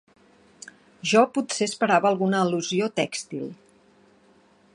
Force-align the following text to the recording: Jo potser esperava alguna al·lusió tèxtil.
Jo 1.11 1.21
potser 1.35 1.67
esperava 1.73 2.11
alguna 2.13 2.41
al·lusió 2.47 2.91
tèxtil. 3.03 3.49